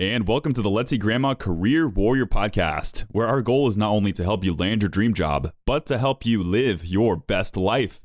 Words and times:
and 0.00 0.26
welcome 0.26 0.54
to 0.54 0.62
the 0.62 0.70
Let's 0.70 0.94
Eat 0.94 1.02
Grandma 1.02 1.34
Career 1.34 1.86
Warrior 1.86 2.24
Podcast, 2.24 3.02
where 3.10 3.26
our 3.26 3.42
goal 3.42 3.68
is 3.68 3.76
not 3.76 3.90
only 3.90 4.12
to 4.12 4.24
help 4.24 4.42
you 4.42 4.54
land 4.54 4.80
your 4.80 4.88
dream 4.88 5.12
job, 5.12 5.52
but 5.66 5.84
to 5.84 5.98
help 5.98 6.24
you 6.24 6.42
live 6.42 6.86
your 6.86 7.18
best 7.18 7.54
life. 7.54 8.00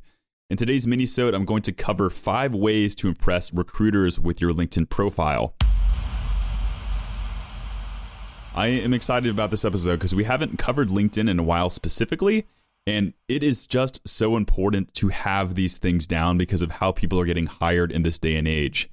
In 0.49 0.57
today's 0.57 0.85
minisode, 0.85 1.33
I'm 1.33 1.45
going 1.45 1.61
to 1.61 1.71
cover 1.71 2.09
five 2.09 2.53
ways 2.53 2.95
to 2.95 3.07
impress 3.07 3.53
recruiters 3.53 4.19
with 4.19 4.41
your 4.41 4.51
LinkedIn 4.51 4.89
profile. 4.89 5.55
I 8.53 8.67
am 8.67 8.93
excited 8.93 9.31
about 9.31 9.49
this 9.49 9.63
episode 9.63 9.95
because 9.95 10.13
we 10.13 10.25
haven't 10.25 10.59
covered 10.59 10.89
LinkedIn 10.89 11.29
in 11.29 11.39
a 11.39 11.43
while 11.43 11.69
specifically, 11.69 12.45
and 12.85 13.13
it 13.29 13.41
is 13.41 13.65
just 13.65 14.05
so 14.05 14.35
important 14.35 14.93
to 14.95 15.07
have 15.07 15.55
these 15.55 15.77
things 15.77 16.05
down 16.05 16.37
because 16.37 16.61
of 16.61 16.71
how 16.71 16.91
people 16.91 17.21
are 17.21 17.25
getting 17.25 17.45
hired 17.45 17.93
in 17.93 18.03
this 18.03 18.19
day 18.19 18.35
and 18.35 18.49
age. 18.49 18.89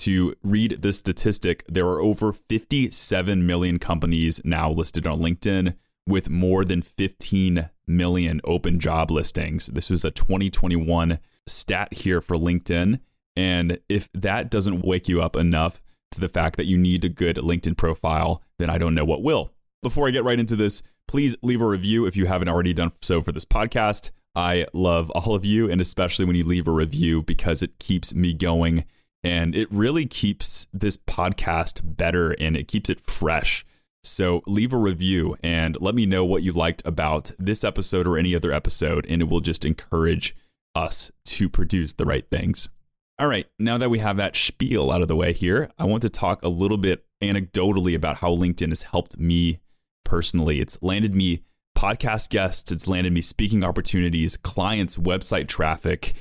To 0.00 0.34
read 0.42 0.80
the 0.80 0.94
statistic, 0.94 1.62
there 1.68 1.86
are 1.86 2.00
over 2.00 2.32
57 2.32 3.46
million 3.46 3.78
companies 3.78 4.40
now 4.46 4.70
listed 4.70 5.06
on 5.06 5.20
LinkedIn 5.20 5.74
with 6.06 6.30
more 6.30 6.64
than 6.64 6.80
15 6.80 7.68
million 7.86 8.40
open 8.44 8.80
job 8.80 9.10
listings. 9.10 9.66
This 9.66 9.90
was 9.90 10.02
a 10.02 10.10
2021 10.10 11.18
stat 11.46 11.92
here 11.92 12.22
for 12.22 12.36
LinkedIn. 12.36 13.00
And 13.36 13.78
if 13.90 14.08
that 14.14 14.50
doesn't 14.50 14.86
wake 14.86 15.06
you 15.06 15.20
up 15.20 15.36
enough 15.36 15.82
to 16.12 16.20
the 16.20 16.30
fact 16.30 16.56
that 16.56 16.64
you 16.64 16.78
need 16.78 17.04
a 17.04 17.10
good 17.10 17.36
LinkedIn 17.36 17.76
profile, 17.76 18.42
then 18.58 18.70
I 18.70 18.78
don't 18.78 18.94
know 18.94 19.04
what 19.04 19.22
will. 19.22 19.52
Before 19.82 20.08
I 20.08 20.12
get 20.12 20.24
right 20.24 20.40
into 20.40 20.56
this, 20.56 20.82
please 21.08 21.36
leave 21.42 21.60
a 21.60 21.66
review 21.66 22.06
if 22.06 22.16
you 22.16 22.24
haven't 22.24 22.48
already 22.48 22.72
done 22.72 22.92
so 23.02 23.20
for 23.20 23.32
this 23.32 23.44
podcast. 23.44 24.12
I 24.34 24.64
love 24.72 25.10
all 25.10 25.34
of 25.34 25.44
you, 25.44 25.70
and 25.70 25.78
especially 25.78 26.24
when 26.24 26.36
you 26.36 26.44
leave 26.44 26.68
a 26.68 26.72
review 26.72 27.22
because 27.22 27.62
it 27.62 27.78
keeps 27.78 28.14
me 28.14 28.32
going 28.32 28.84
and 29.22 29.54
it 29.54 29.68
really 29.70 30.06
keeps 30.06 30.66
this 30.72 30.96
podcast 30.96 31.80
better 31.84 32.32
and 32.32 32.56
it 32.56 32.68
keeps 32.68 32.90
it 32.90 33.00
fresh. 33.00 33.64
So 34.02 34.42
leave 34.46 34.72
a 34.72 34.78
review 34.78 35.36
and 35.42 35.78
let 35.80 35.94
me 35.94 36.06
know 36.06 36.24
what 36.24 36.42
you 36.42 36.52
liked 36.52 36.82
about 36.86 37.32
this 37.38 37.64
episode 37.64 38.06
or 38.06 38.16
any 38.16 38.34
other 38.34 38.52
episode, 38.52 39.04
and 39.08 39.20
it 39.20 39.28
will 39.28 39.40
just 39.40 39.64
encourage 39.64 40.34
us 40.74 41.12
to 41.26 41.48
produce 41.48 41.94
the 41.94 42.06
right 42.06 42.28
things. 42.30 42.70
All 43.18 43.26
right, 43.26 43.46
now 43.58 43.76
that 43.76 43.90
we 43.90 43.98
have 43.98 44.16
that 44.16 44.34
spiel 44.34 44.90
out 44.90 45.02
of 45.02 45.08
the 45.08 45.16
way 45.16 45.34
here, 45.34 45.70
I 45.78 45.84
want 45.84 46.00
to 46.02 46.08
talk 46.08 46.42
a 46.42 46.48
little 46.48 46.78
bit 46.78 47.04
anecdotally 47.22 47.94
about 47.94 48.16
how 48.16 48.34
LinkedIn 48.34 48.70
has 48.70 48.84
helped 48.84 49.18
me 49.18 49.58
personally. 50.04 50.60
It's 50.60 50.82
landed 50.82 51.14
me 51.14 51.42
podcast 51.76 52.30
guests, 52.30 52.72
it's 52.72 52.88
landed 52.88 53.12
me 53.12 53.20
speaking 53.20 53.62
opportunities, 53.62 54.38
clients, 54.38 54.96
website 54.96 55.48
traffic. 55.48 56.14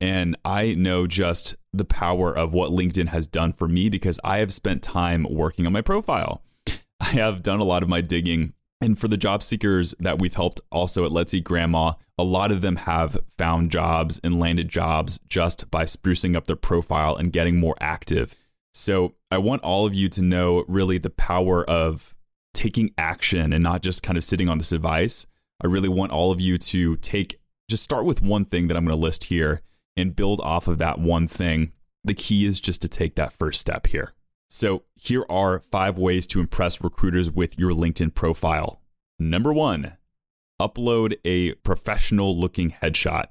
And 0.00 0.36
I 0.44 0.74
know 0.74 1.06
just 1.06 1.56
the 1.72 1.84
power 1.84 2.36
of 2.36 2.52
what 2.52 2.70
LinkedIn 2.70 3.08
has 3.08 3.26
done 3.26 3.52
for 3.52 3.66
me 3.66 3.88
because 3.88 4.20
I 4.22 4.38
have 4.38 4.52
spent 4.52 4.82
time 4.82 5.26
working 5.28 5.66
on 5.66 5.72
my 5.72 5.80
profile. 5.80 6.42
I 7.00 7.06
have 7.06 7.42
done 7.42 7.60
a 7.60 7.64
lot 7.64 7.82
of 7.82 7.88
my 7.88 8.00
digging. 8.00 8.52
And 8.80 8.98
for 8.98 9.08
the 9.08 9.16
job 9.16 9.42
seekers 9.42 9.94
that 9.98 10.18
we've 10.18 10.34
helped 10.34 10.60
also 10.70 11.06
at 11.06 11.12
Let's 11.12 11.32
Eat 11.32 11.44
Grandma, 11.44 11.94
a 12.18 12.24
lot 12.24 12.52
of 12.52 12.60
them 12.60 12.76
have 12.76 13.18
found 13.38 13.70
jobs 13.70 14.20
and 14.22 14.38
landed 14.38 14.68
jobs 14.68 15.18
just 15.28 15.70
by 15.70 15.84
sprucing 15.84 16.36
up 16.36 16.46
their 16.46 16.56
profile 16.56 17.16
and 17.16 17.32
getting 17.32 17.58
more 17.58 17.76
active. 17.80 18.34
So 18.74 19.14
I 19.30 19.38
want 19.38 19.62
all 19.62 19.86
of 19.86 19.94
you 19.94 20.10
to 20.10 20.22
know 20.22 20.64
really 20.68 20.98
the 20.98 21.08
power 21.08 21.64
of 21.64 22.14
taking 22.52 22.90
action 22.98 23.54
and 23.54 23.62
not 23.62 23.82
just 23.82 24.02
kind 24.02 24.18
of 24.18 24.24
sitting 24.24 24.48
on 24.48 24.58
this 24.58 24.72
advice. 24.72 25.26
I 25.62 25.66
really 25.66 25.88
want 25.88 26.12
all 26.12 26.30
of 26.30 26.40
you 26.40 26.58
to 26.58 26.96
take, 26.96 27.40
just 27.70 27.82
start 27.82 28.04
with 28.04 28.20
one 28.20 28.44
thing 28.44 28.68
that 28.68 28.76
I'm 28.76 28.84
going 28.84 28.96
to 28.96 29.02
list 29.02 29.24
here 29.24 29.62
and 29.96 30.16
build 30.16 30.40
off 30.40 30.68
of 30.68 30.78
that 30.78 30.98
one 30.98 31.26
thing. 31.28 31.72
The 32.04 32.14
key 32.14 32.46
is 32.46 32.60
just 32.60 32.82
to 32.82 32.88
take 32.88 33.14
that 33.16 33.32
first 33.32 33.60
step 33.60 33.88
here. 33.88 34.12
So, 34.48 34.84
here 34.94 35.24
are 35.28 35.60
five 35.72 35.98
ways 35.98 36.26
to 36.28 36.40
impress 36.40 36.82
recruiters 36.82 37.30
with 37.30 37.58
your 37.58 37.72
LinkedIn 37.72 38.14
profile. 38.14 38.80
Number 39.18 39.52
one, 39.52 39.96
upload 40.60 41.14
a 41.24 41.54
professional 41.54 42.38
looking 42.38 42.70
headshot. 42.70 43.26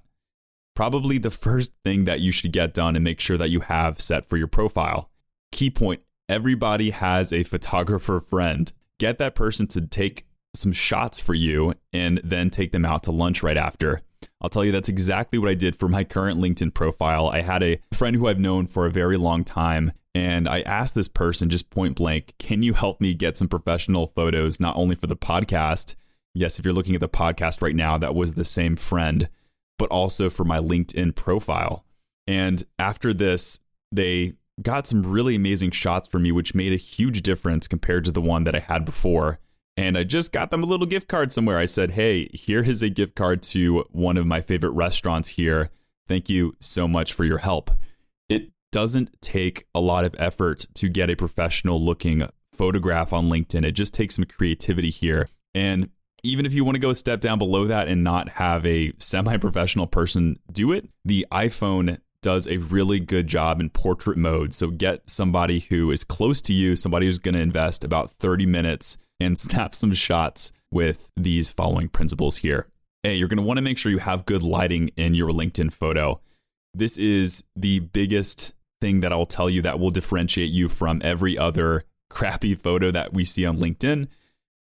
Probably 0.75 1.17
the 1.17 1.31
first 1.31 1.71
thing 1.85 2.03
that 2.05 2.19
you 2.19 2.33
should 2.33 2.51
get 2.51 2.73
done 2.73 2.95
and 2.95 3.03
make 3.03 3.21
sure 3.21 3.37
that 3.37 3.49
you 3.49 3.61
have 3.61 4.01
set 4.01 4.25
for 4.25 4.35
your 4.35 4.47
profile. 4.47 5.09
Key 5.53 5.69
point 5.69 6.01
everybody 6.27 6.89
has 6.89 7.31
a 7.31 7.43
photographer 7.43 8.19
friend 8.19 8.73
get 8.99 9.17
that 9.17 9.35
person 9.35 9.67
to 9.67 9.85
take 9.85 10.25
some 10.53 10.71
shots 10.71 11.19
for 11.19 11.33
you 11.33 11.73
and 11.91 12.19
then 12.23 12.49
take 12.49 12.71
them 12.71 12.85
out 12.85 13.03
to 13.03 13.11
lunch 13.11 13.43
right 13.43 13.57
after. 13.57 14.01
I'll 14.41 14.49
tell 14.49 14.65
you 14.65 14.71
that's 14.71 14.89
exactly 14.89 15.39
what 15.39 15.49
I 15.49 15.53
did 15.53 15.75
for 15.75 15.87
my 15.87 16.03
current 16.03 16.39
LinkedIn 16.39 16.73
profile. 16.73 17.27
I 17.27 17.41
had 17.41 17.63
a 17.63 17.79
friend 17.93 18.15
who 18.15 18.27
I've 18.27 18.39
known 18.39 18.67
for 18.67 18.85
a 18.85 18.91
very 18.91 19.17
long 19.17 19.43
time, 19.43 19.91
and 20.13 20.47
I 20.47 20.61
asked 20.61 20.95
this 20.95 21.07
person 21.07 21.49
just 21.49 21.69
point 21.69 21.95
blank, 21.95 22.33
Can 22.37 22.63
you 22.63 22.73
help 22.73 23.01
me 23.01 23.13
get 23.13 23.37
some 23.37 23.47
professional 23.47 24.07
photos, 24.07 24.59
not 24.59 24.75
only 24.77 24.95
for 24.95 25.07
the 25.07 25.15
podcast? 25.15 25.95
Yes, 26.33 26.59
if 26.59 26.65
you're 26.65 26.73
looking 26.73 26.95
at 26.95 27.01
the 27.01 27.09
podcast 27.09 27.61
right 27.61 27.75
now, 27.75 27.97
that 27.97 28.13
was 28.13 28.33
the 28.33 28.45
same 28.45 28.75
friend, 28.75 29.29
but 29.77 29.89
also 29.89 30.29
for 30.29 30.43
my 30.43 30.59
LinkedIn 30.59 31.15
profile. 31.15 31.85
And 32.27 32.63
after 32.77 33.13
this, 33.13 33.59
they 33.91 34.33
got 34.61 34.87
some 34.87 35.03
really 35.03 35.35
amazing 35.35 35.71
shots 35.71 36.07
for 36.07 36.19
me, 36.19 36.31
which 36.31 36.55
made 36.55 36.73
a 36.73 36.77
huge 36.77 37.21
difference 37.21 37.67
compared 37.67 38.05
to 38.05 38.11
the 38.11 38.21
one 38.21 38.43
that 38.45 38.55
I 38.55 38.59
had 38.59 38.85
before. 38.85 39.39
And 39.77 39.97
I 39.97 40.03
just 40.03 40.31
got 40.31 40.51
them 40.51 40.63
a 40.63 40.65
little 40.65 40.85
gift 40.85 41.07
card 41.07 41.31
somewhere. 41.31 41.57
I 41.57 41.65
said, 41.65 41.91
hey, 41.91 42.29
here 42.33 42.63
is 42.63 42.81
a 42.81 42.89
gift 42.89 43.15
card 43.15 43.43
to 43.43 43.85
one 43.91 44.17
of 44.17 44.25
my 44.25 44.41
favorite 44.41 44.71
restaurants 44.71 45.29
here. 45.29 45.69
Thank 46.07 46.29
you 46.29 46.55
so 46.61 46.87
much 46.87 47.13
for 47.13 47.25
your 47.25 47.39
help. 47.39 47.71
It 48.29 48.51
doesn't 48.71 49.21
take 49.21 49.65
a 49.75 49.81
lot 49.81 50.05
of 50.05 50.15
effort 50.17 50.65
to 50.75 50.87
get 50.87 51.09
a 51.09 51.15
professional 51.15 51.83
looking 51.83 52.27
photograph 52.53 53.11
on 53.11 53.29
LinkedIn. 53.29 53.65
It 53.65 53.73
just 53.73 53.93
takes 53.93 54.15
some 54.15 54.25
creativity 54.25 54.91
here. 54.91 55.27
And 55.53 55.89
even 56.23 56.45
if 56.45 56.53
you 56.53 56.63
want 56.63 56.75
to 56.75 56.81
go 56.81 56.89
a 56.89 56.95
step 56.95 57.19
down 57.19 57.37
below 57.37 57.67
that 57.67 57.87
and 57.87 58.03
not 58.03 58.29
have 58.29 58.65
a 58.65 58.93
semi 58.97 59.37
professional 59.37 59.87
person 59.87 60.39
do 60.51 60.71
it, 60.71 60.89
the 61.03 61.27
iPhone 61.31 61.99
does 62.21 62.47
a 62.47 62.57
really 62.57 62.99
good 62.99 63.27
job 63.27 63.59
in 63.59 63.69
portrait 63.69 64.17
mode. 64.17 64.53
So 64.53 64.71
get 64.71 65.09
somebody 65.09 65.59
who 65.59 65.91
is 65.91 66.03
close 66.03 66.41
to 66.43 66.53
you, 66.53 66.75
somebody 66.75 67.05
who's 67.05 67.19
going 67.19 67.35
to 67.35 67.41
invest 67.41 67.83
about 67.83 68.09
30 68.09 68.47
minutes 68.47 68.97
and 69.19 69.39
snap 69.39 69.75
some 69.75 69.93
shots 69.93 70.51
with 70.71 71.09
these 71.15 71.49
following 71.49 71.87
principles 71.87 72.37
here. 72.37 72.67
A, 73.03 73.15
you're 73.15 73.27
going 73.27 73.37
to 73.37 73.43
want 73.43 73.57
to 73.57 73.61
make 73.61 73.77
sure 73.77 73.91
you 73.91 73.99
have 73.99 74.25
good 74.25 74.41
lighting 74.41 74.89
in 74.97 75.13
your 75.13 75.29
LinkedIn 75.29 75.71
photo. 75.71 76.19
This 76.73 76.97
is 76.97 77.43
the 77.55 77.79
biggest 77.79 78.53
thing 78.81 79.01
that 79.01 79.13
I'll 79.13 79.25
tell 79.25 79.49
you 79.49 79.61
that 79.61 79.79
will 79.79 79.91
differentiate 79.91 80.49
you 80.49 80.67
from 80.67 81.01
every 81.03 81.37
other 81.37 81.85
crappy 82.09 82.55
photo 82.55 82.91
that 82.91 83.13
we 83.13 83.23
see 83.23 83.45
on 83.45 83.57
LinkedIn. 83.57 84.07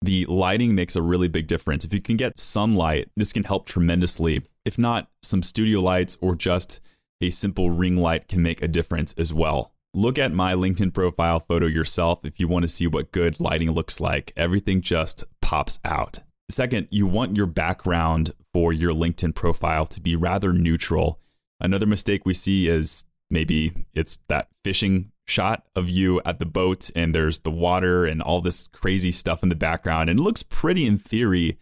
The 0.03 0.27
lighting 0.27 0.75
makes 0.75 0.97
a 0.97 1.03
really 1.03 1.29
big 1.29 1.47
difference. 1.47 1.85
If 1.85 1.95
you 1.95 2.01
can 2.01 2.17
get 2.17 2.39
sunlight, 2.39 3.09
this 3.17 3.33
can 3.33 3.45
help 3.45 3.67
tremendously. 3.67 4.43
If 4.65 4.79
not, 4.79 5.09
some 5.23 5.43
studio 5.43 5.81
lights 5.81 6.19
or 6.21 6.37
just 6.37 6.81
a 7.21 7.31
simple 7.31 7.71
ring 7.71 7.97
light 7.97 8.29
can 8.29 8.43
make 8.43 8.63
a 8.63 8.69
difference 8.69 9.15
as 9.15 9.33
well. 9.33 9.74
Look 9.97 10.19
at 10.19 10.33
my 10.33 10.55
LinkedIn 10.55 10.93
profile 10.93 11.39
photo 11.39 11.67
yourself 11.67 12.25
if 12.25 12.41
you 12.41 12.49
want 12.49 12.65
to 12.65 12.69
see 12.69 12.89
what 12.89 13.13
good 13.13 13.39
lighting 13.39 13.71
looks 13.71 14.01
like. 14.01 14.33
Everything 14.37 14.81
just 14.81 15.23
pops 15.41 15.79
out. 15.85 16.19
Second, 16.51 16.89
you 16.91 17.07
want 17.07 17.37
your 17.37 17.47
background 17.47 18.33
for 18.53 18.73
your 18.73 18.93
LinkedIn 18.93 19.37
profile 19.37 19.87
to 19.87 20.01
be 20.01 20.17
rather 20.17 20.53
neutral. 20.53 21.21
Another 21.61 21.87
mistake 21.87 22.27
we 22.27 22.35
see 22.35 22.67
is 22.67 23.05
maybe 23.31 23.73
it's 23.95 24.17
that 24.29 24.49
fishing 24.65 25.13
shot 25.29 25.65
of 25.77 25.89
you 25.89 26.21
at 26.25 26.41
the 26.41 26.47
boat 26.47 26.91
and 26.97 27.15
there's 27.15 27.39
the 27.39 27.51
water 27.53 28.05
and 28.05 28.21
all 28.21 28.41
this 28.41 28.67
crazy 28.67 29.13
stuff 29.13 29.45
in 29.45 29.49
the 29.49 29.55
background 29.55 30.11
and 30.11 30.19
it 30.19 30.23
looks 30.23 30.43
pretty 30.43 30.87
in 30.87 30.99
theory 30.99 31.57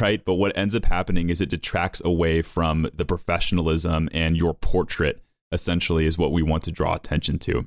right? 0.00 0.24
But 0.24 0.34
what 0.34 0.56
ends 0.56 0.74
up 0.74 0.84
happening 0.84 1.30
is 1.30 1.40
it 1.40 1.50
detracts 1.50 2.02
away 2.04 2.42
from 2.42 2.88
the 2.92 3.04
professionalism 3.04 4.08
and 4.12 4.36
your 4.36 4.54
portrait, 4.54 5.22
essentially, 5.52 6.06
is 6.06 6.18
what 6.18 6.32
we 6.32 6.42
want 6.42 6.62
to 6.64 6.72
draw 6.72 6.94
attention 6.94 7.38
to. 7.40 7.66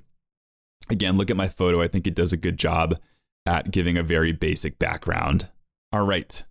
Again, 0.90 1.18
look 1.18 1.30
at 1.30 1.38
my 1.38 1.48
photo. 1.48 1.82
I 1.82 1.88
think 1.88 2.08
it 2.08 2.16
does 2.16 2.34
a 2.34 2.38
good 2.38 2.58
job 2.58 3.00
at 3.46 3.72
giving 3.72 3.98
a 3.98 4.04
very 4.04 4.32
basic 4.32 4.78
background. 4.80 5.50
All 5.92 6.06
right. 6.06 6.44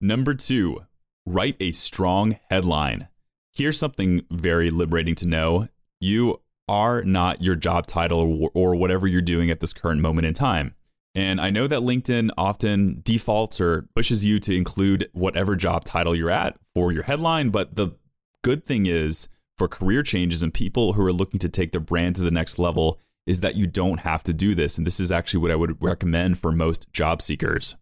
Number 0.00 0.34
two, 0.34 0.80
write 1.26 1.56
a 1.60 1.72
strong 1.72 2.38
headline. 2.50 3.08
Here's 3.54 3.78
something 3.78 4.22
very 4.30 4.70
liberating 4.70 5.14
to 5.16 5.26
know. 5.26 5.68
You 6.00 6.40
are 6.68 7.02
not 7.02 7.42
your 7.42 7.54
job 7.54 7.86
title 7.86 8.50
or, 8.54 8.74
whatever 8.74 9.06
you're 9.06 9.20
doing 9.20 9.50
at 9.50 9.60
this 9.60 9.72
current 9.72 10.00
moment 10.00 10.26
in 10.26 10.32
time. 10.32 10.74
And 11.14 11.40
I 11.40 11.50
know 11.50 11.66
that 11.66 11.80
LinkedIn 11.80 12.30
often 12.38 13.02
defaults 13.04 13.60
or 13.60 13.86
pushes 13.94 14.24
you 14.24 14.40
to 14.40 14.56
include 14.56 15.10
whatever 15.12 15.56
job 15.56 15.84
title 15.84 16.14
you're 16.14 16.30
at 16.30 16.56
for 16.74 16.90
your 16.90 17.02
headline. 17.02 17.50
But 17.50 17.76
the 17.76 17.90
good 18.42 18.64
thing 18.64 18.86
is 18.86 19.28
for 19.56 19.68
career 19.68 20.02
changes 20.02 20.42
and 20.42 20.52
people 20.52 20.94
who 20.94 21.04
are 21.04 21.12
looking 21.12 21.40
to 21.40 21.48
take 21.48 21.72
their 21.72 21.80
brand 21.80 22.16
to 22.16 22.22
the 22.22 22.30
next 22.30 22.58
level 22.58 22.98
is 23.26 23.40
that 23.40 23.54
you 23.54 23.66
don't 23.66 24.00
have 24.00 24.24
to 24.24 24.32
do 24.32 24.54
this. 24.54 24.78
And 24.78 24.86
this 24.86 24.98
is 24.98 25.12
actually 25.12 25.40
what 25.40 25.50
I 25.50 25.56
would 25.56 25.82
recommend 25.82 26.38
for 26.38 26.52
most 26.52 26.92
job 26.92 27.22
seekers. 27.22 27.76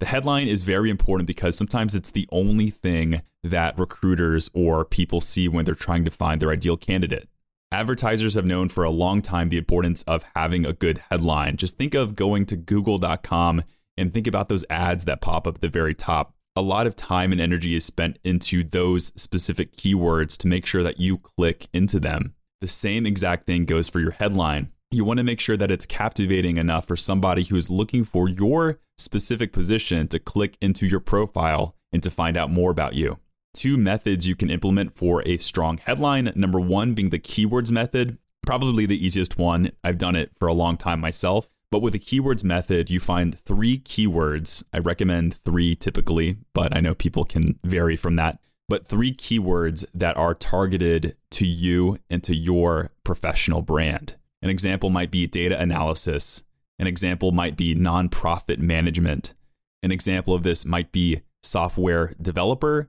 The 0.00 0.06
headline 0.06 0.48
is 0.48 0.62
very 0.62 0.90
important 0.90 1.26
because 1.26 1.56
sometimes 1.56 1.94
it's 1.94 2.10
the 2.10 2.28
only 2.30 2.70
thing 2.70 3.22
that 3.42 3.78
recruiters 3.78 4.50
or 4.52 4.84
people 4.84 5.20
see 5.20 5.48
when 5.48 5.64
they're 5.64 5.74
trying 5.74 6.04
to 6.04 6.10
find 6.10 6.40
their 6.40 6.50
ideal 6.50 6.76
candidate. 6.76 7.28
Advertisers 7.72 8.34
have 8.34 8.44
known 8.44 8.68
for 8.68 8.84
a 8.84 8.90
long 8.90 9.22
time 9.22 9.48
the 9.48 9.58
importance 9.58 10.02
of 10.02 10.24
having 10.36 10.64
a 10.64 10.72
good 10.72 11.02
headline. 11.10 11.56
Just 11.56 11.76
think 11.76 11.94
of 11.94 12.14
going 12.14 12.46
to 12.46 12.56
google.com 12.56 13.62
and 13.96 14.12
think 14.12 14.26
about 14.26 14.48
those 14.48 14.64
ads 14.70 15.04
that 15.04 15.20
pop 15.20 15.46
up 15.46 15.56
at 15.56 15.60
the 15.60 15.68
very 15.68 15.94
top. 15.94 16.34
A 16.56 16.62
lot 16.62 16.86
of 16.86 16.94
time 16.94 17.32
and 17.32 17.40
energy 17.40 17.74
is 17.74 17.84
spent 17.84 18.20
into 18.22 18.62
those 18.62 19.06
specific 19.20 19.72
keywords 19.72 20.38
to 20.38 20.46
make 20.46 20.66
sure 20.66 20.84
that 20.84 21.00
you 21.00 21.18
click 21.18 21.66
into 21.72 21.98
them. 21.98 22.36
The 22.60 22.68
same 22.68 23.06
exact 23.06 23.44
thing 23.44 23.64
goes 23.64 23.88
for 23.88 23.98
your 23.98 24.12
headline. 24.12 24.70
You 24.92 25.04
want 25.04 25.18
to 25.18 25.24
make 25.24 25.40
sure 25.40 25.56
that 25.56 25.72
it's 25.72 25.84
captivating 25.84 26.56
enough 26.56 26.86
for 26.86 26.96
somebody 26.96 27.42
who 27.42 27.56
is 27.56 27.70
looking 27.70 28.04
for 28.04 28.28
your 28.28 28.78
specific 28.98 29.52
position 29.52 30.06
to 30.06 30.20
click 30.20 30.56
into 30.60 30.86
your 30.86 31.00
profile 31.00 31.74
and 31.92 32.00
to 32.04 32.10
find 32.10 32.36
out 32.36 32.52
more 32.52 32.70
about 32.70 32.94
you. 32.94 33.18
Two 33.52 33.76
methods 33.76 34.28
you 34.28 34.36
can 34.36 34.48
implement 34.48 34.94
for 34.94 35.26
a 35.26 35.38
strong 35.38 35.78
headline. 35.78 36.30
Number 36.36 36.60
one 36.60 36.94
being 36.94 37.10
the 37.10 37.18
keywords 37.18 37.72
method, 37.72 38.16
probably 38.46 38.86
the 38.86 39.04
easiest 39.04 39.38
one. 39.38 39.72
I've 39.82 39.98
done 39.98 40.14
it 40.14 40.30
for 40.38 40.46
a 40.46 40.54
long 40.54 40.76
time 40.76 41.00
myself. 41.00 41.50
But 41.74 41.82
with 41.82 41.92
the 41.92 41.98
keywords 41.98 42.44
method, 42.44 42.88
you 42.88 43.00
find 43.00 43.36
three 43.36 43.78
keywords. 43.78 44.62
I 44.72 44.78
recommend 44.78 45.34
three 45.34 45.74
typically, 45.74 46.36
but 46.52 46.72
I 46.72 46.78
know 46.78 46.94
people 46.94 47.24
can 47.24 47.58
vary 47.64 47.96
from 47.96 48.14
that. 48.14 48.38
But 48.68 48.86
three 48.86 49.12
keywords 49.12 49.84
that 49.92 50.16
are 50.16 50.34
targeted 50.34 51.16
to 51.32 51.44
you 51.44 51.98
and 52.08 52.22
to 52.22 52.32
your 52.32 52.92
professional 53.02 53.60
brand. 53.60 54.14
An 54.40 54.50
example 54.50 54.88
might 54.88 55.10
be 55.10 55.26
data 55.26 55.60
analysis. 55.60 56.44
An 56.78 56.86
example 56.86 57.32
might 57.32 57.56
be 57.56 57.74
nonprofit 57.74 58.60
management. 58.60 59.34
An 59.82 59.90
example 59.90 60.32
of 60.32 60.44
this 60.44 60.64
might 60.64 60.92
be 60.92 61.22
software 61.42 62.14
developer, 62.22 62.88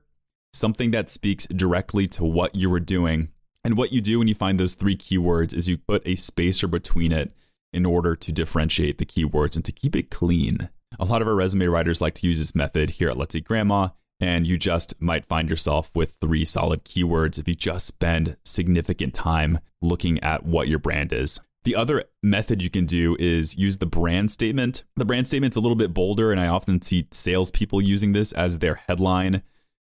something 0.52 0.92
that 0.92 1.10
speaks 1.10 1.48
directly 1.48 2.06
to 2.06 2.24
what 2.24 2.54
you 2.54 2.70
were 2.70 2.78
doing. 2.78 3.30
And 3.64 3.76
what 3.76 3.90
you 3.90 4.00
do 4.00 4.20
when 4.20 4.28
you 4.28 4.36
find 4.36 4.60
those 4.60 4.76
three 4.76 4.96
keywords 4.96 5.52
is 5.52 5.68
you 5.68 5.76
put 5.76 6.06
a 6.06 6.14
spacer 6.14 6.68
between 6.68 7.10
it 7.10 7.32
in 7.76 7.84
order 7.84 8.16
to 8.16 8.32
differentiate 8.32 8.96
the 8.96 9.04
keywords 9.04 9.54
and 9.54 9.64
to 9.66 9.70
keep 9.70 9.94
it 9.94 10.10
clean. 10.10 10.70
A 10.98 11.04
lot 11.04 11.20
of 11.20 11.28
our 11.28 11.34
resume 11.34 11.66
writers 11.66 12.00
like 12.00 12.14
to 12.14 12.26
use 12.26 12.38
this 12.38 12.54
method 12.54 12.90
here 12.90 13.10
at 13.10 13.18
Let's 13.18 13.34
Eat 13.34 13.44
Grandma, 13.44 13.90
and 14.18 14.46
you 14.46 14.56
just 14.56 15.00
might 15.00 15.26
find 15.26 15.50
yourself 15.50 15.90
with 15.94 16.16
three 16.18 16.46
solid 16.46 16.84
keywords 16.84 17.38
if 17.38 17.46
you 17.46 17.54
just 17.54 17.86
spend 17.86 18.38
significant 18.46 19.12
time 19.12 19.58
looking 19.82 20.18
at 20.22 20.44
what 20.44 20.68
your 20.68 20.78
brand 20.78 21.12
is. 21.12 21.38
The 21.64 21.76
other 21.76 22.04
method 22.22 22.62
you 22.62 22.70
can 22.70 22.86
do 22.86 23.14
is 23.18 23.58
use 23.58 23.76
the 23.76 23.86
brand 23.86 24.30
statement. 24.30 24.84
The 24.94 25.04
brand 25.04 25.28
statement's 25.28 25.56
a 25.56 25.60
little 25.60 25.76
bit 25.76 25.92
bolder, 25.92 26.32
and 26.32 26.40
I 26.40 26.46
often 26.46 26.80
see 26.80 27.08
salespeople 27.10 27.82
using 27.82 28.14
this 28.14 28.32
as 28.32 28.60
their 28.60 28.76
headline. 28.88 29.42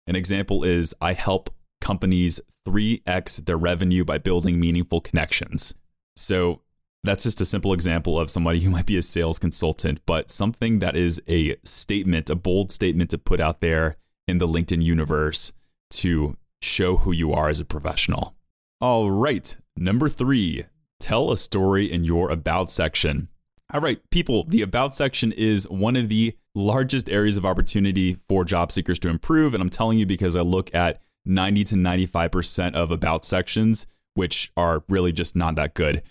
An 0.07 0.15
example 0.15 0.63
is 0.63 0.95
I 1.01 1.15
help 1.15 1.51
companies 1.81 2.41
3x 2.69 3.47
their 3.47 3.57
revenue 3.57 4.05
by 4.05 4.19
building 4.19 4.61
meaningful 4.61 5.01
connections. 5.01 5.75
So 6.15 6.61
that's 7.03 7.23
just 7.23 7.41
a 7.41 7.47
simple 7.47 7.73
example 7.73 8.19
of 8.19 8.31
somebody 8.31 8.61
who 8.61 8.71
might 8.71 8.87
be 8.87 8.97
a 8.97 9.03
sales 9.03 9.39
consultant, 9.39 10.01
but 10.07 10.31
something 10.31 10.81
that 10.81 10.97
is 10.97 11.23
a 11.29 11.57
statement, 11.65 12.29
a 12.29 12.37
bold 12.37 12.71
statement 12.71 13.11
to 13.11 13.19
put 13.19 13.41
out 13.41 13.61
there 13.61 13.97
in 14.29 14.39
the 14.39 14.47
LinkedIn 14.47 14.83
universe 14.83 15.53
to 15.91 16.37
show 16.61 16.99
who 16.99 17.13
you 17.13 17.33
are 17.33 17.49
as 17.49 17.59
a 17.59 17.65
professional. 17.65 18.35
All 18.81 19.11
right, 19.11 19.57
number 19.77 20.09
three, 20.09 20.65
tell 20.99 21.31
a 21.31 21.37
story 21.37 21.91
in 21.91 22.05
your 22.05 22.31
About 22.31 22.71
section. 22.71 23.29
All 23.73 23.81
right, 23.81 23.99
people, 24.11 24.45
the 24.45 24.63
About 24.63 24.95
section 24.95 25.33
is 25.33 25.69
one 25.69 25.97
of 25.97 26.09
the 26.09 26.37
largest 26.55 27.09
areas 27.09 27.37
of 27.37 27.47
opportunity 27.47 28.19
for 28.29 28.45
job 28.45 28.73
seekers 28.73 28.99
to 29.01 29.09
improve. 29.09 29.55
And 29.55 29.63
I'm 29.63 29.71
telling 29.71 29.99
you 29.99 30.07
because 30.07 30.37
I 30.37 30.41
look 30.41 30.75
at 30.75 31.01
90 31.25 31.65
to 31.65 31.75
95% 31.77 32.75
of 32.75 32.91
About 32.91 33.25
sections, 33.25 33.87
which 34.15 34.51
are 34.57 34.83
really 34.89 35.13
just 35.13 35.37
not 35.37 35.55
that 35.55 35.75
good. 35.75 36.03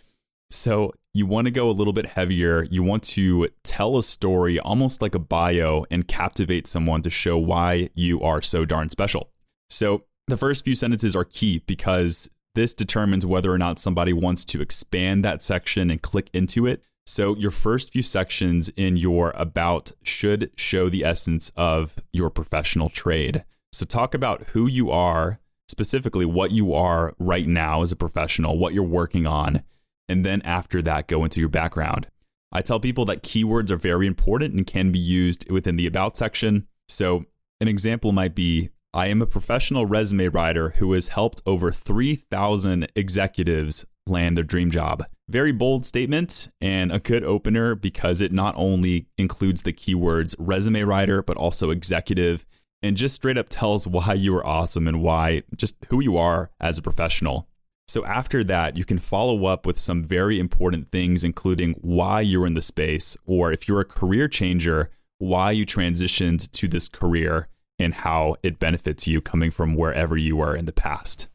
So 0.51 0.93
you 1.13 1.27
want 1.27 1.45
to 1.45 1.51
go 1.51 1.69
a 1.69 1.71
little 1.71 1.93
bit 1.93 2.07
heavier. 2.07 2.63
You 2.63 2.81
want 2.81 3.03
to 3.03 3.49
tell 3.63 3.97
a 3.97 4.03
story 4.03 4.59
almost 4.59 5.01
like 5.01 5.13
a 5.13 5.19
bio 5.19 5.85
and 5.91 6.07
captivate 6.07 6.65
someone 6.67 7.01
to 7.03 7.09
show 7.09 7.37
why 7.37 7.89
you 7.93 8.21
are 8.21 8.41
so 8.41 8.65
darn 8.65 8.89
special. 8.89 9.29
So 9.69 10.05
the 10.27 10.37
first 10.37 10.65
few 10.65 10.75
sentences 10.75 11.15
are 11.15 11.23
key 11.23 11.63
because 11.67 12.29
this 12.55 12.73
determines 12.73 13.25
whether 13.25 13.51
or 13.51 13.59
not 13.59 13.79
somebody 13.79 14.11
wants 14.11 14.43
to 14.45 14.61
expand 14.61 15.23
that 15.23 15.41
section 15.41 15.91
and 15.91 16.01
click 16.01 16.29
into 16.33 16.65
it. 16.65 16.83
So 17.05 17.35
your 17.35 17.51
first 17.51 17.93
few 17.93 18.03
sections 18.03 18.69
in 18.69 18.97
your 18.97 19.31
about 19.35 19.91
should 20.03 20.51
show 20.55 20.89
the 20.89 21.03
essence 21.03 21.51
of 21.55 21.97
your 22.11 22.29
professional 22.29 22.89
trade. 22.89 23.43
So 23.71 23.85
talk 23.85 24.13
about 24.15 24.49
who 24.49 24.67
you 24.67 24.89
are, 24.89 25.39
specifically 25.67 26.25
what 26.25 26.51
you 26.51 26.73
are 26.73 27.13
right 27.19 27.47
now 27.47 27.81
as 27.81 27.91
a 27.91 27.95
professional, 27.95 28.57
what 28.57 28.73
you're 28.73 28.83
working 28.83 29.27
on 29.27 29.63
and 30.09 30.25
then 30.25 30.41
after 30.41 30.81
that, 30.81 31.07
go 31.07 31.23
into 31.23 31.39
your 31.39 31.49
background. 31.49 32.07
I 32.51 32.61
tell 32.61 32.79
people 32.79 33.05
that 33.05 33.23
keywords 33.23 33.69
are 33.69 33.77
very 33.77 34.07
important 34.07 34.55
and 34.55 34.65
can 34.65 34.91
be 34.91 34.99
used 34.99 35.49
within 35.51 35.75
the 35.75 35.85
About 35.85 36.17
section. 36.17 36.67
So, 36.87 37.25
an 37.61 37.67
example 37.67 38.11
might 38.11 38.33
be 38.33 38.69
I 38.93 39.07
am 39.07 39.21
a 39.21 39.27
professional 39.27 39.85
resume 39.85 40.29
writer 40.29 40.71
who 40.77 40.93
has 40.93 41.09
helped 41.09 41.43
over 41.45 41.71
3,000 41.71 42.87
executives 42.95 43.85
land 44.07 44.35
their 44.35 44.43
dream 44.43 44.71
job. 44.71 45.03
Very 45.27 45.51
bold 45.51 45.85
statement 45.85 46.49
and 46.59 46.91
a 46.91 46.99
good 46.99 47.23
opener 47.23 47.75
because 47.75 48.19
it 48.19 48.31
not 48.31 48.55
only 48.57 49.07
includes 49.17 49.61
the 49.61 49.73
keywords 49.73 50.33
resume 50.39 50.81
writer, 50.81 51.21
but 51.21 51.37
also 51.37 51.69
executive, 51.69 52.47
and 52.81 52.97
just 52.97 53.13
straight 53.13 53.37
up 53.37 53.47
tells 53.49 53.85
why 53.85 54.13
you 54.13 54.35
are 54.35 54.45
awesome 54.45 54.87
and 54.87 55.03
why 55.03 55.43
just 55.55 55.75
who 55.89 55.99
you 56.01 56.17
are 56.17 56.49
as 56.59 56.77
a 56.77 56.81
professional. 56.81 57.48
So 57.89 58.05
after 58.05 58.43
that, 58.43 58.77
you 58.77 58.85
can 58.85 58.99
follow 58.99 59.47
up 59.47 59.65
with 59.65 59.79
some 59.79 60.03
very 60.03 60.39
important 60.39 60.87
things, 60.87 61.23
including 61.23 61.73
why 61.81 62.21
you're 62.21 62.45
in 62.45 62.53
the 62.53 62.61
space, 62.61 63.17
or 63.25 63.51
if 63.51 63.67
you're 63.67 63.81
a 63.81 63.85
career 63.85 64.27
changer, 64.27 64.91
why 65.17 65.49
you 65.51 65.65
transitioned 65.65 66.51
to 66.51 66.67
this 66.67 66.87
career 66.87 67.47
and 67.79 67.95
how 67.95 68.35
it 68.43 68.59
benefits 68.59 69.07
you 69.07 69.21
coming 69.21 69.49
from 69.49 69.73
wherever 69.73 70.15
you 70.15 70.35
were 70.35 70.55
in 70.55 70.65
the 70.65 70.71
past. 70.71 71.29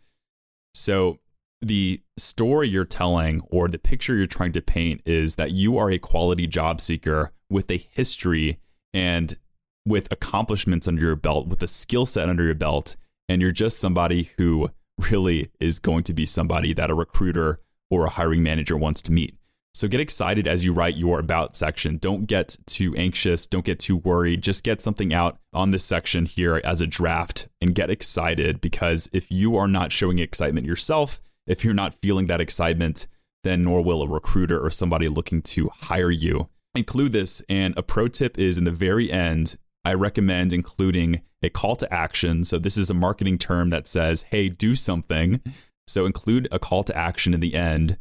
So 0.74 1.18
the 1.60 2.00
story 2.16 2.68
you're 2.68 2.84
telling 2.84 3.40
or 3.50 3.66
the 3.66 3.78
picture 3.78 4.14
you're 4.14 4.26
trying 4.26 4.52
to 4.52 4.62
paint 4.62 5.00
is 5.04 5.34
that 5.34 5.50
you 5.50 5.76
are 5.76 5.90
a 5.90 5.98
quality 5.98 6.46
job 6.46 6.80
seeker 6.80 7.32
with 7.50 7.68
a 7.68 7.78
history 7.78 8.58
and 8.92 9.36
with 9.84 10.06
accomplishments 10.12 10.86
under 10.86 11.02
your 11.02 11.16
belt, 11.16 11.48
with 11.48 11.62
a 11.62 11.66
skill 11.66 12.06
set 12.06 12.28
under 12.28 12.44
your 12.44 12.54
belt, 12.54 12.94
and 13.28 13.42
you're 13.42 13.50
just 13.50 13.80
somebody 13.80 14.30
who 14.38 14.70
really 14.98 15.50
is 15.60 15.78
going 15.78 16.04
to 16.04 16.12
be 16.12 16.26
somebody 16.26 16.72
that 16.72 16.90
a 16.90 16.94
recruiter 16.94 17.60
or 17.90 18.06
a 18.06 18.10
hiring 18.10 18.42
manager 18.42 18.76
wants 18.76 19.02
to 19.02 19.12
meet. 19.12 19.36
So 19.74 19.88
get 19.88 19.98
excited 19.98 20.46
as 20.46 20.64
you 20.64 20.72
write 20.72 20.96
your 20.96 21.18
about 21.18 21.56
section. 21.56 21.98
Don't 21.98 22.26
get 22.26 22.56
too 22.64 22.94
anxious. 22.94 23.44
Don't 23.44 23.64
get 23.64 23.80
too 23.80 23.96
worried. 23.96 24.40
Just 24.40 24.62
get 24.62 24.80
something 24.80 25.12
out 25.12 25.38
on 25.52 25.72
this 25.72 25.84
section 25.84 26.26
here 26.26 26.60
as 26.64 26.80
a 26.80 26.86
draft 26.86 27.48
and 27.60 27.74
get 27.74 27.90
excited 27.90 28.60
because 28.60 29.08
if 29.12 29.32
you 29.32 29.56
are 29.56 29.66
not 29.66 29.90
showing 29.90 30.20
excitement 30.20 30.64
yourself, 30.64 31.20
if 31.48 31.64
you're 31.64 31.74
not 31.74 31.92
feeling 31.92 32.28
that 32.28 32.40
excitement, 32.40 33.08
then 33.42 33.62
nor 33.62 33.82
will 33.82 34.02
a 34.02 34.08
recruiter 34.08 34.64
or 34.64 34.70
somebody 34.70 35.08
looking 35.08 35.42
to 35.42 35.70
hire 35.74 36.10
you. 36.10 36.48
Include 36.76 37.12
this, 37.12 37.42
and 37.48 37.76
a 37.76 37.82
pro 37.82 38.08
tip 38.08 38.38
is 38.38 38.58
in 38.58 38.64
the 38.64 38.70
very 38.70 39.10
end, 39.10 39.56
I 39.84 39.94
recommend 39.94 40.52
including 40.52 41.22
a 41.42 41.50
call 41.50 41.76
to 41.76 41.92
action. 41.92 42.44
So, 42.44 42.58
this 42.58 42.76
is 42.76 42.90
a 42.90 42.94
marketing 42.94 43.38
term 43.38 43.70
that 43.70 43.86
says, 43.86 44.22
hey, 44.30 44.48
do 44.48 44.74
something. 44.74 45.40
So, 45.86 46.06
include 46.06 46.48
a 46.50 46.58
call 46.58 46.84
to 46.84 46.96
action 46.96 47.34
in 47.34 47.40
the 47.40 47.54
end 47.54 47.98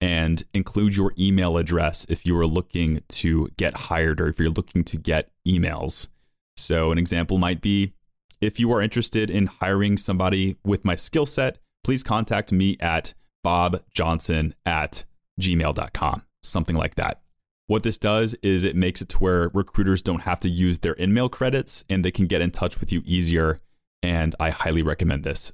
and 0.00 0.42
include 0.52 0.96
your 0.96 1.12
email 1.18 1.56
address 1.56 2.06
if 2.08 2.26
you 2.26 2.38
are 2.38 2.46
looking 2.46 3.02
to 3.08 3.50
get 3.56 3.74
hired 3.74 4.20
or 4.20 4.28
if 4.28 4.38
you're 4.38 4.50
looking 4.50 4.84
to 4.84 4.96
get 4.96 5.30
emails. 5.46 6.08
So, 6.56 6.90
an 6.92 6.98
example 6.98 7.38
might 7.38 7.60
be 7.60 7.92
if 8.40 8.60
you 8.60 8.72
are 8.72 8.82
interested 8.82 9.30
in 9.30 9.46
hiring 9.46 9.96
somebody 9.96 10.56
with 10.64 10.84
my 10.84 10.94
skill 10.94 11.26
set, 11.26 11.58
please 11.84 12.02
contact 12.02 12.52
me 12.52 12.76
at 12.80 13.14
bobjohnson 13.44 14.52
at 14.64 15.04
gmail.com, 15.40 16.22
something 16.42 16.76
like 16.76 16.96
that. 16.96 17.20
What 17.68 17.82
this 17.82 17.98
does 17.98 18.34
is 18.42 18.62
it 18.62 18.76
makes 18.76 19.02
it 19.02 19.08
to 19.10 19.18
where 19.18 19.50
recruiters 19.52 20.00
don't 20.00 20.22
have 20.22 20.38
to 20.40 20.48
use 20.48 20.78
their 20.78 20.94
InMail 20.94 21.32
credits 21.32 21.84
and 21.90 22.04
they 22.04 22.12
can 22.12 22.26
get 22.26 22.40
in 22.40 22.52
touch 22.52 22.78
with 22.78 22.92
you 22.92 23.02
easier. 23.04 23.58
And 24.02 24.34
I 24.38 24.50
highly 24.50 24.82
recommend 24.82 25.24
this. 25.24 25.52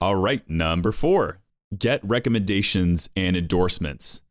All 0.00 0.16
right, 0.16 0.48
number 0.50 0.90
four, 0.90 1.38
get 1.78 2.00
recommendations 2.04 3.08
and 3.16 3.36
endorsements. 3.36 4.22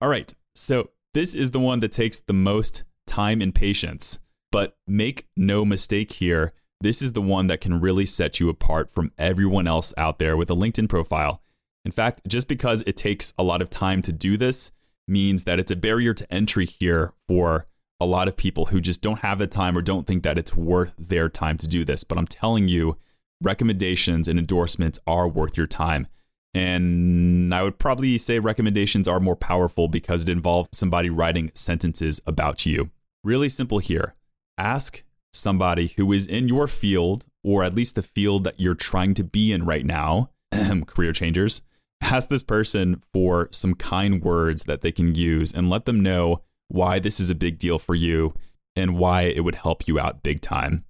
All 0.00 0.08
right, 0.08 0.32
so 0.54 0.90
this 1.14 1.34
is 1.34 1.50
the 1.50 1.58
one 1.58 1.80
that 1.80 1.90
takes 1.90 2.20
the 2.20 2.32
most 2.32 2.84
time 3.06 3.40
and 3.40 3.52
patience. 3.52 4.20
But 4.52 4.76
make 4.86 5.26
no 5.36 5.64
mistake 5.64 6.12
here, 6.12 6.52
this 6.80 7.02
is 7.02 7.12
the 7.12 7.20
one 7.20 7.48
that 7.48 7.60
can 7.60 7.80
really 7.80 8.06
set 8.06 8.38
you 8.38 8.48
apart 8.48 8.88
from 8.88 9.10
everyone 9.18 9.66
else 9.66 9.92
out 9.96 10.20
there 10.20 10.36
with 10.36 10.48
a 10.48 10.54
LinkedIn 10.54 10.88
profile. 10.88 11.42
In 11.84 11.90
fact, 11.90 12.20
just 12.28 12.46
because 12.46 12.82
it 12.86 12.96
takes 12.96 13.34
a 13.36 13.42
lot 13.42 13.62
of 13.62 13.68
time 13.68 14.00
to 14.02 14.12
do 14.12 14.36
this 14.36 14.70
means 15.08 15.44
that 15.44 15.58
it's 15.58 15.70
a 15.70 15.76
barrier 15.76 16.14
to 16.14 16.32
entry 16.32 16.66
here 16.66 17.12
for 17.26 17.66
a 18.00 18.06
lot 18.06 18.28
of 18.28 18.36
people 18.36 18.66
who 18.66 18.80
just 18.80 19.02
don't 19.02 19.20
have 19.20 19.38
the 19.38 19.46
time 19.46 19.76
or 19.76 19.82
don't 19.82 20.06
think 20.06 20.22
that 20.22 20.38
it's 20.38 20.56
worth 20.56 20.94
their 20.98 21.28
time 21.28 21.56
to 21.58 21.68
do 21.68 21.84
this. 21.84 22.04
But 22.04 22.18
I'm 22.18 22.26
telling 22.26 22.68
you, 22.68 22.96
recommendations 23.40 24.28
and 24.28 24.38
endorsements 24.38 24.98
are 25.06 25.28
worth 25.28 25.56
your 25.56 25.66
time. 25.66 26.06
And 26.54 27.54
I 27.54 27.62
would 27.62 27.78
probably 27.78 28.18
say 28.18 28.38
recommendations 28.38 29.06
are 29.06 29.20
more 29.20 29.36
powerful 29.36 29.88
because 29.88 30.22
it 30.22 30.28
involves 30.28 30.70
somebody 30.72 31.10
writing 31.10 31.50
sentences 31.54 32.20
about 32.26 32.64
you. 32.64 32.90
Really 33.22 33.48
simple 33.48 33.78
here. 33.78 34.14
Ask 34.56 35.04
somebody 35.32 35.88
who 35.96 36.12
is 36.12 36.26
in 36.26 36.48
your 36.48 36.66
field, 36.66 37.26
or 37.44 37.64
at 37.64 37.74
least 37.74 37.94
the 37.94 38.02
field 38.02 38.44
that 38.44 38.58
you're 38.58 38.74
trying 38.74 39.14
to 39.14 39.24
be 39.24 39.52
in 39.52 39.66
right 39.66 39.84
now, 39.84 40.30
career 40.86 41.12
changers. 41.12 41.62
Ask 42.00 42.28
this 42.28 42.42
person 42.42 43.02
for 43.12 43.48
some 43.52 43.74
kind 43.74 44.22
words 44.22 44.64
that 44.64 44.80
they 44.80 44.92
can 44.92 45.14
use 45.14 45.52
and 45.52 45.68
let 45.68 45.84
them 45.84 46.00
know 46.00 46.42
why 46.68 46.98
this 46.98 47.20
is 47.20 47.30
a 47.30 47.34
big 47.34 47.58
deal 47.58 47.78
for 47.78 47.94
you 47.94 48.34
and 48.76 48.96
why 48.96 49.22
it 49.22 49.44
would 49.44 49.56
help 49.56 49.88
you 49.88 49.98
out 49.98 50.22
big 50.22 50.40
time. 50.40 50.84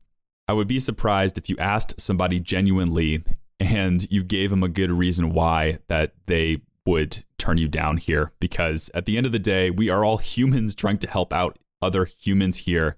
I 0.47 0.53
would 0.53 0.69
be 0.69 0.81
surprised 0.81 1.39
if 1.39 1.49
you 1.49 1.57
asked 1.59 2.01
somebody 2.01 2.41
genuinely 2.41 3.25
and 3.61 4.07
you 4.11 4.23
gave 4.23 4.51
them 4.51 4.63
a 4.63 4.69
good 4.69 4.91
reason 4.91 5.33
why 5.33 5.79
that 5.89 6.15
they 6.27 6.63
would 6.87 7.25
turn 7.37 7.59
you 7.59 7.69
down 7.69 7.99
here 7.99 8.33
because 8.41 8.91
at 8.95 9.05
the 9.05 9.17
end 9.17 9.27
of 9.27 9.33
the 9.33 9.39
day, 9.39 9.71
we 9.71 9.91
are 9.91 10.05
all 10.05 10.17
humans 10.19 10.75
trying 10.75 10.99
to 10.99 11.11
help 11.11 11.33
out 11.33 11.59
other 11.83 12.07
humans 12.07 12.59
here. 12.59 12.97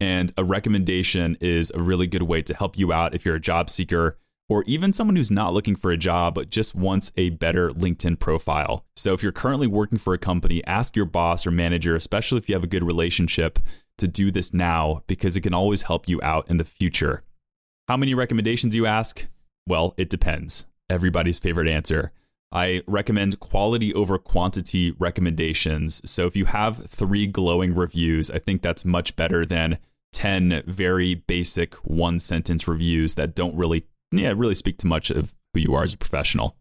And 0.00 0.32
a 0.36 0.44
recommendation 0.44 1.36
is 1.40 1.70
a 1.70 1.82
really 1.82 2.06
good 2.06 2.22
way 2.22 2.42
to 2.42 2.54
help 2.54 2.78
you 2.78 2.92
out 2.92 3.14
if 3.14 3.24
you're 3.24 3.36
a 3.36 3.40
job 3.40 3.70
seeker 3.70 4.18
or 4.48 4.64
even 4.66 4.92
someone 4.92 5.16
who's 5.16 5.30
not 5.30 5.52
looking 5.52 5.76
for 5.76 5.90
a 5.90 5.96
job 5.96 6.34
but 6.34 6.50
just 6.50 6.74
wants 6.74 7.12
a 7.16 7.30
better 7.30 7.68
LinkedIn 7.70 8.18
profile. 8.18 8.84
So 8.96 9.12
if 9.12 9.22
you're 9.22 9.32
currently 9.32 9.66
working 9.66 9.98
for 9.98 10.14
a 10.14 10.18
company, 10.18 10.64
ask 10.66 10.96
your 10.96 11.04
boss 11.04 11.46
or 11.46 11.50
manager, 11.50 11.94
especially 11.94 12.38
if 12.38 12.48
you 12.48 12.54
have 12.54 12.64
a 12.64 12.68
good 12.68 12.84
relationship, 12.84 13.58
to 13.98 14.08
do 14.08 14.30
this 14.30 14.54
now 14.54 15.02
because 15.06 15.36
it 15.36 15.42
can 15.42 15.54
always 15.54 15.82
help 15.82 16.08
you 16.08 16.20
out 16.22 16.48
in 16.48 16.56
the 16.56 16.64
future. 16.64 17.22
How 17.88 17.96
many 17.96 18.14
recommendations 18.14 18.74
you 18.74 18.86
ask? 18.86 19.28
Well, 19.66 19.94
it 19.96 20.08
depends. 20.08 20.66
Everybody's 20.88 21.38
favorite 21.38 21.68
answer. 21.68 22.12
I 22.50 22.82
recommend 22.86 23.40
quality 23.40 23.92
over 23.92 24.18
quantity 24.18 24.92
recommendations. 24.92 26.00
So 26.10 26.26
if 26.26 26.34
you 26.34 26.46
have 26.46 26.86
three 26.86 27.26
glowing 27.26 27.74
reviews, 27.74 28.30
I 28.30 28.38
think 28.38 28.62
that's 28.62 28.84
much 28.84 29.16
better 29.16 29.44
than 29.44 29.78
10 30.14 30.62
very 30.66 31.14
basic 31.14 31.74
one 31.76 32.18
sentence 32.18 32.66
reviews 32.66 33.16
that 33.16 33.34
don't 33.34 33.54
really 33.54 33.84
yeah, 34.10 34.32
really 34.36 34.54
speak 34.54 34.78
to 34.78 34.86
much 34.86 35.10
of 35.10 35.34
who 35.52 35.60
you 35.60 35.74
are 35.74 35.84
as 35.84 35.94
a 35.94 35.98
professional. 35.98 36.56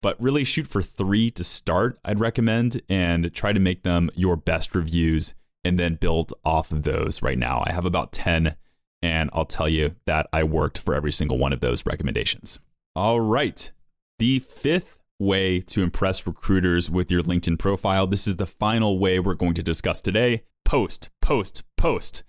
But 0.00 0.20
really 0.20 0.44
shoot 0.44 0.66
for 0.66 0.80
3 0.80 1.30
to 1.30 1.44
start, 1.44 1.98
I'd 2.04 2.20
recommend 2.20 2.80
and 2.88 3.32
try 3.34 3.52
to 3.52 3.60
make 3.60 3.82
them 3.82 4.10
your 4.14 4.36
best 4.36 4.74
reviews 4.74 5.34
and 5.64 5.78
then 5.78 5.96
build 5.96 6.32
off 6.44 6.70
of 6.70 6.84
those 6.84 7.20
right 7.20 7.38
now. 7.38 7.64
I 7.66 7.72
have 7.72 7.84
about 7.84 8.12
10 8.12 8.54
and 9.02 9.30
I'll 9.32 9.44
tell 9.44 9.68
you 9.68 9.96
that 10.06 10.28
I 10.32 10.44
worked 10.44 10.78
for 10.78 10.94
every 10.94 11.12
single 11.12 11.38
one 11.38 11.52
of 11.52 11.60
those 11.60 11.84
recommendations. 11.84 12.60
All 12.94 13.20
right. 13.20 13.70
The 14.18 14.38
fifth 14.40 15.02
way 15.18 15.60
to 15.60 15.82
impress 15.82 16.26
recruiters 16.26 16.88
with 16.88 17.10
your 17.10 17.22
LinkedIn 17.22 17.58
profile. 17.58 18.06
This 18.06 18.26
is 18.26 18.36
the 18.36 18.46
final 18.46 18.98
way 18.98 19.18
we're 19.18 19.34
going 19.34 19.54
to 19.54 19.62
discuss 19.62 20.00
today. 20.00 20.42
Post, 20.64 21.10
post, 21.20 21.64
post. 21.76 22.24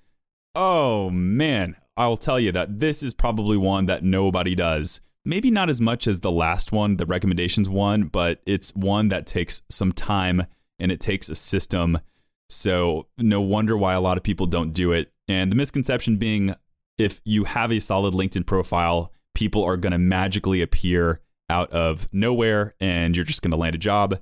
Oh 0.55 1.09
man, 1.09 1.75
I'll 1.99 2.17
tell 2.17 2.39
you 2.39 2.53
that 2.53 2.79
this 2.79 3.03
is 3.03 3.13
probably 3.13 3.57
one 3.57 3.87
that 3.87 4.03
nobody 4.03 4.55
does. 4.55 5.01
Maybe 5.25 5.51
not 5.51 5.69
as 5.69 5.81
much 5.81 6.07
as 6.07 6.21
the 6.21 6.31
last 6.31 6.71
one, 6.71 6.95
the 6.95 7.05
recommendations 7.05 7.67
one, 7.67 8.03
but 8.03 8.41
it's 8.45 8.73
one 8.73 9.09
that 9.09 9.27
takes 9.27 9.61
some 9.69 9.91
time 9.91 10.45
and 10.79 10.93
it 10.93 11.01
takes 11.01 11.27
a 11.27 11.35
system. 11.35 11.99
So, 12.47 13.07
no 13.17 13.41
wonder 13.41 13.77
why 13.77 13.95
a 13.95 13.99
lot 13.99 14.17
of 14.17 14.23
people 14.23 14.45
don't 14.45 14.71
do 14.71 14.93
it. 14.93 15.11
And 15.27 15.51
the 15.51 15.57
misconception 15.57 16.15
being 16.15 16.55
if 16.97 17.19
you 17.25 17.43
have 17.43 17.71
a 17.71 17.79
solid 17.79 18.13
LinkedIn 18.13 18.45
profile, 18.45 19.11
people 19.33 19.65
are 19.65 19.77
going 19.77 19.91
to 19.91 19.97
magically 19.97 20.61
appear 20.61 21.19
out 21.49 21.69
of 21.71 22.07
nowhere 22.13 22.75
and 22.79 23.15
you're 23.15 23.25
just 23.25 23.41
going 23.41 23.51
to 23.51 23.57
land 23.57 23.75
a 23.75 23.79
job. 23.79 24.21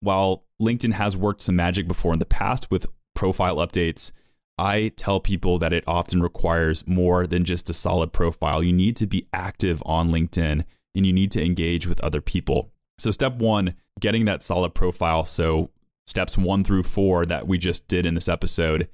While 0.00 0.44
LinkedIn 0.62 0.92
has 0.92 1.16
worked 1.16 1.42
some 1.42 1.56
magic 1.56 1.88
before 1.88 2.12
in 2.12 2.20
the 2.20 2.24
past 2.24 2.70
with 2.70 2.86
profile 3.14 3.56
updates, 3.56 4.12
I 4.58 4.92
tell 4.96 5.20
people 5.20 5.58
that 5.58 5.72
it 5.72 5.84
often 5.86 6.22
requires 6.22 6.86
more 6.86 7.26
than 7.26 7.44
just 7.44 7.68
a 7.68 7.74
solid 7.74 8.12
profile. 8.12 8.62
You 8.62 8.72
need 8.72 8.96
to 8.96 9.06
be 9.06 9.26
active 9.32 9.82
on 9.84 10.10
LinkedIn 10.10 10.64
and 10.94 11.06
you 11.06 11.12
need 11.12 11.30
to 11.32 11.44
engage 11.44 11.86
with 11.86 12.00
other 12.00 12.20
people. 12.22 12.70
So, 12.98 13.10
step 13.10 13.34
one, 13.34 13.74
getting 14.00 14.24
that 14.24 14.42
solid 14.42 14.74
profile. 14.74 15.26
So, 15.26 15.70
steps 16.06 16.38
one 16.38 16.64
through 16.64 16.84
four 16.84 17.26
that 17.26 17.46
we 17.46 17.58
just 17.58 17.88
did 17.88 18.06
in 18.06 18.14
this 18.14 18.28
episode. 18.28 18.88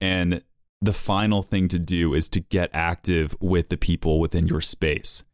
And 0.00 0.42
the 0.80 0.92
final 0.92 1.42
thing 1.42 1.68
to 1.68 1.78
do 1.78 2.14
is 2.14 2.28
to 2.30 2.40
get 2.40 2.70
active 2.72 3.36
with 3.40 3.68
the 3.68 3.76
people 3.76 4.18
within 4.18 4.46
your 4.46 4.60
space. 4.60 5.24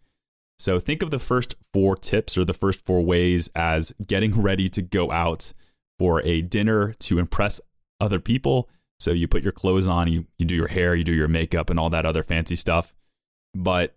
So 0.59 0.79
think 0.79 1.03
of 1.03 1.11
the 1.11 1.19
first 1.19 1.55
four 1.73 1.97
tips 1.97 2.37
or 2.37 2.45
the 2.45 2.55
first 2.55 2.85
four 2.85 3.03
ways 3.03 3.51
as 3.55 3.93
getting 4.05 4.41
ready 4.41 4.69
to 4.71 4.83
go 4.83 5.13
out 5.13 5.53
for 5.99 6.23
a 6.25 6.43
dinner 6.43 6.95
to 7.01 7.19
impress 7.19 7.61
other 8.01 8.19
people. 8.19 8.69
So 8.99 9.13
you 9.13 9.29
put 9.29 9.43
your 9.43 9.53
clothes 9.53 9.89
on, 9.89 10.09
you, 10.09 10.27
you 10.39 10.47
do 10.47 10.55
your 10.55 10.69
hair, 10.69 10.95
you 10.95 11.05
do 11.05 11.13
your 11.13 11.29
makeup, 11.29 11.71
and 11.71 11.79
all 11.79 11.91
that 11.91 12.07
other 12.07 12.23
fancy 12.23 12.57
stuff. 12.57 12.95
But 13.55 13.97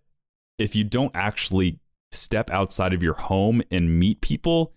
if 0.58 0.76
you 0.76 0.84
don't 0.84 1.16
actually 1.16 1.80
step 2.12 2.50
outside 2.50 2.94
of 2.94 3.04
your 3.04 3.14
home 3.14 3.62
and 3.72 4.00
meet 4.00 4.22
people, 4.22 4.74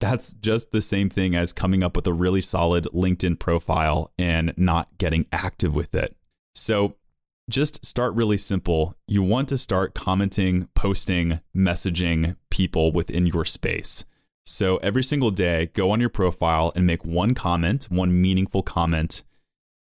that's 0.00 0.34
just 0.34 0.70
the 0.70 0.80
same 0.80 1.10
thing 1.10 1.34
as 1.34 1.52
coming 1.52 1.82
up 1.82 1.96
with 1.96 2.06
a 2.06 2.12
really 2.12 2.40
solid 2.40 2.84
LinkedIn 2.94 3.38
profile 3.38 4.10
and 4.18 4.54
not 4.56 4.96
getting 4.96 5.26
active 5.32 5.74
with 5.74 5.94
it. 5.94 6.16
So 6.54 6.96
just 7.50 7.84
start 7.84 8.14
really 8.14 8.38
simple. 8.38 8.94
You 9.06 9.22
want 9.22 9.48
to 9.48 9.58
start 9.58 9.94
commenting, 9.94 10.68
posting, 10.74 11.40
messaging 11.56 12.36
people 12.50 12.92
within 12.92 13.26
your 13.26 13.44
space. 13.44 14.04
So 14.44 14.76
every 14.78 15.02
single 15.02 15.30
day, 15.30 15.66
go 15.74 15.90
on 15.90 16.00
your 16.00 16.08
profile 16.08 16.72
and 16.76 16.86
make 16.86 17.04
one 17.04 17.34
comment, 17.34 17.86
one 17.90 18.20
meaningful 18.20 18.62
comment. 18.62 19.22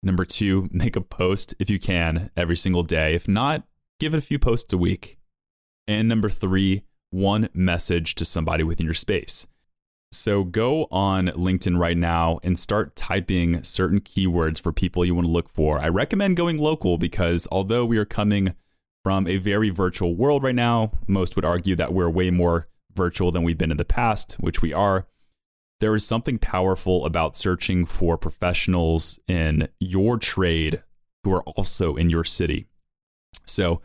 Number 0.03 0.25
two, 0.25 0.69
make 0.73 0.97
a 0.97 1.01
post 1.01 1.55
if 1.59 1.69
you 1.69 1.79
can 1.79 2.31
every 2.37 2.57
single 2.57 2.83
day. 2.83 3.15
If 3.15 3.29
not, 3.29 3.65
give 3.99 4.15
it 4.15 4.19
a 4.19 4.23
few 4.23 4.39
posts 4.39 4.73
a 4.73 4.79
week. 4.79 5.19
And 5.87 6.09
number 6.09 6.29
three, 6.29 6.83
one 7.11 7.49
message 7.53 8.15
to 8.15 8.25
somebody 8.25 8.65
within 8.65 8.87
your 8.87 8.95
space. 8.95 9.47
So 10.13 10.43
go 10.43 10.89
on 10.91 11.27
LinkedIn 11.29 11.79
right 11.79 11.97
now 11.97 12.41
and 12.43 12.59
start 12.59 12.97
typing 12.97 13.63
certain 13.63 14.01
keywords 14.01 14.61
for 14.61 14.73
people 14.73 15.05
you 15.05 15.15
want 15.15 15.27
to 15.27 15.31
look 15.31 15.49
for. 15.49 15.79
I 15.79 15.89
recommend 15.89 16.37
going 16.37 16.59
local 16.59 16.99
because 16.99 17.47
although 17.53 17.85
we 17.85 17.99
are 17.99 18.05
coming 18.05 18.55
from 19.05 19.27
a 19.27 19.37
very 19.37 19.71
virtual 19.71 20.17
world 20.17 20.43
right 20.43 20.55
now, 20.55 20.93
most 21.07 21.37
would 21.37 21.45
argue 21.45 21.77
that 21.77 21.93
we're 21.93 22.11
way 22.11 22.31
more 22.31 22.69
virtual 22.95 23.31
than 23.31 23.45
we've 23.45 23.59
been 23.59 23.71
in 23.71 23.77
the 23.77 23.85
past, 23.85 24.37
which 24.41 24.61
we 24.61 24.73
are. 24.73 25.07
There 25.81 25.97
is 25.97 26.07
something 26.07 26.39
powerful 26.39 27.07
about 27.07 27.37
searching 27.37 27.87
for 27.87 28.19
professionals 28.19 29.19
in 29.27 29.69
your 29.79 30.19
trade 30.19 30.83
who 31.25 31.33
are 31.33 31.43
also 31.43 31.97
in 31.97 32.11
your 32.11 32.25
city. 32.25 32.67
So 33.47 33.81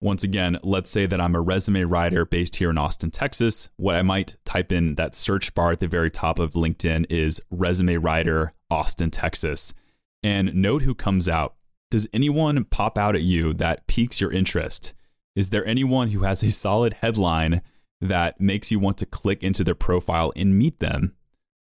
once 0.00 0.24
again, 0.24 0.58
let's 0.62 0.90
say 0.90 1.06
that 1.06 1.20
I'm 1.20 1.34
a 1.34 1.40
resume 1.40 1.82
writer 1.82 2.24
based 2.24 2.56
here 2.56 2.70
in 2.70 2.78
Austin, 2.78 3.10
Texas. 3.10 3.68
What 3.76 3.96
I 3.96 4.02
might 4.02 4.36
type 4.44 4.72
in 4.72 4.96
that 4.96 5.14
search 5.14 5.54
bar 5.54 5.72
at 5.72 5.80
the 5.80 5.86
very 5.86 6.10
top 6.10 6.38
of 6.38 6.54
LinkedIn 6.54 7.06
is 7.08 7.40
resume 7.50 7.96
writer 7.96 8.52
Austin, 8.70 9.10
Texas. 9.10 9.74
And 10.22 10.54
note 10.54 10.82
who 10.82 10.94
comes 10.94 11.28
out. 11.28 11.54
Does 11.90 12.08
anyone 12.12 12.64
pop 12.64 12.96
out 12.96 13.14
at 13.14 13.22
you 13.22 13.52
that 13.54 13.86
piques 13.86 14.20
your 14.20 14.32
interest? 14.32 14.94
Is 15.36 15.50
there 15.50 15.66
anyone 15.66 16.10
who 16.10 16.22
has 16.22 16.42
a 16.42 16.50
solid 16.50 16.94
headline 16.94 17.62
that 18.00 18.40
makes 18.40 18.72
you 18.72 18.78
want 18.78 18.96
to 18.98 19.06
click 19.06 19.42
into 19.42 19.62
their 19.62 19.74
profile 19.74 20.32
and 20.34 20.58
meet 20.58 20.80
them? 20.80 21.14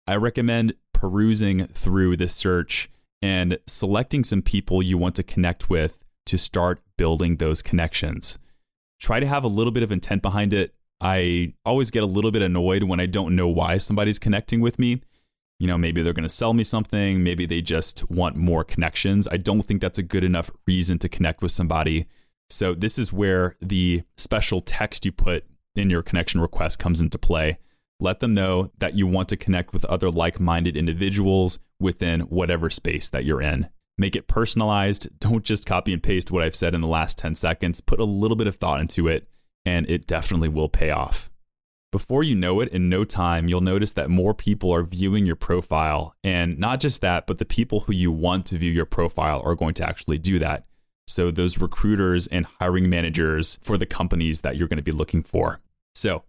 I 0.06 0.18
recommend 0.18 0.74
perusing 0.94 1.68
through 1.68 2.18
this 2.18 2.36
search 2.36 2.90
and 3.22 3.58
selecting 3.68 4.24
some 4.24 4.42
people 4.42 4.84
you 4.84 4.98
want 4.98 5.16
to 5.16 5.24
connect 5.24 5.70
with 5.70 6.04
to 6.26 6.38
start 6.38 6.82
building 6.98 7.38
those 7.38 7.62
connections. 7.62 8.38
Try 9.00 9.20
to 9.20 9.28
have 9.28 9.44
a 9.44 9.50
little 9.50 9.72
bit 9.72 9.84
of 9.84 9.92
intent 9.92 10.22
behind 10.22 10.54
it. 10.54 10.74
I 11.00 11.54
always 11.66 11.92
get 11.92 12.04
a 12.04 12.08
little 12.08 12.32
bit 12.32 12.42
annoyed 12.42 12.84
when 12.84 13.00
I 13.00 13.06
don't 13.06 13.36
know 13.36 13.48
why 13.48 13.78
somebody's 13.78 14.20
connecting 14.20 14.62
with 14.62 14.80
me. 14.80 15.02
You 15.60 15.68
know, 15.68 15.78
maybe 15.78 16.02
they're 16.02 16.14
going 16.14 16.24
to 16.24 16.30
sell 16.30 16.54
me 16.54 16.64
something, 16.64 17.24
maybe 17.24 17.46
they 17.46 17.62
just 17.62 18.10
want 18.10 18.36
more 18.36 18.64
connections. 18.64 19.28
I 19.30 19.38
don't 19.38 19.62
think 19.62 19.82
that's 19.82 20.00
a 20.00 20.04
good 20.04 20.24
enough 20.24 20.50
reason 20.68 21.00
to 21.00 21.10
connect 21.10 21.42
with 21.42 21.52
somebody. 21.52 22.08
So, 22.50 22.74
this 22.74 22.98
is 23.00 23.14
where 23.14 23.56
the 23.62 24.04
special 24.18 24.60
text 24.60 25.06
you 25.06 25.12
put 25.12 25.46
in 25.76 25.90
your 25.90 26.04
connection 26.04 26.42
request 26.42 26.80
comes 26.80 27.02
into 27.02 27.18
play. 27.18 27.58
Let 28.04 28.20
them 28.20 28.34
know 28.34 28.70
that 28.80 28.96
you 28.96 29.08
want 29.08 29.30
to 29.30 29.38
connect 29.38 29.72
with 29.72 29.86
other 29.86 30.12
like 30.12 30.38
minded 30.38 30.76
individuals 30.76 31.58
within 31.80 32.20
whatever 32.22 32.70
space 32.70 33.10
that 33.10 33.24
you're 33.24 33.42
in. 33.42 33.70
Make 33.98 34.18
it 34.18 34.28
personalized. 34.28 35.08
Don't 35.22 35.46
just 35.46 35.66
copy 35.66 35.94
and 35.94 36.04
paste 36.04 36.30
what 36.30 36.44
I've 36.44 36.54
said 36.54 36.76
in 36.76 36.82
the 36.82 36.88
last 36.88 37.18
10 37.18 37.36
seconds. 37.36 37.80
Put 37.80 38.02
a 38.02 38.04
little 38.04 38.36
bit 38.36 38.48
of 38.48 38.58
thought 38.58 38.82
into 38.82 39.08
it, 39.08 39.30
and 39.66 39.90
it 39.90 40.06
definitely 40.06 40.50
will 40.50 40.68
pay 40.68 40.90
off. 40.90 41.32
Before 41.94 42.24
you 42.24 42.36
know 42.36 42.60
it, 42.60 42.74
in 42.74 42.90
no 42.90 43.06
time, 43.06 43.48
you'll 43.48 43.62
notice 43.62 43.94
that 43.94 44.10
more 44.10 44.34
people 44.34 44.74
are 44.74 44.84
viewing 44.84 45.26
your 45.26 45.38
profile. 45.38 46.14
And 46.26 46.60
not 46.60 46.82
just 46.82 47.00
that, 47.04 47.26
but 47.26 47.38
the 47.38 47.46
people 47.46 47.82
who 47.82 47.94
you 47.94 48.12
want 48.12 48.46
to 48.48 48.58
view 48.58 48.72
your 48.72 48.86
profile 48.86 49.42
are 49.46 49.56
going 49.56 49.76
to 49.76 49.88
actually 49.88 50.18
do 50.18 50.40
that. 50.40 50.66
So, 51.08 51.32
those 51.32 51.58
recruiters 51.58 52.28
and 52.28 52.48
hiring 52.60 52.90
managers 52.90 53.60
for 53.62 53.78
the 53.78 53.86
companies 53.86 54.42
that 54.42 54.58
you're 54.58 54.68
going 54.68 54.78
to 54.78 54.84
be 54.84 54.92
looking 54.92 55.24
for. 55.24 55.62
So, 55.96 56.24